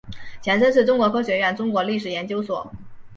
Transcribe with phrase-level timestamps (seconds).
[0.41, 2.67] 前身是中国科学院中国历史研究所。